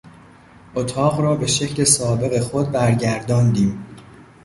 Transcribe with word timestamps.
اتاق 0.75 1.21
را 1.21 1.35
به 1.35 1.47
شکل 1.47 1.83
سابق 1.83 2.39
خود 2.39 2.71
برگرداندیم. 2.71 3.85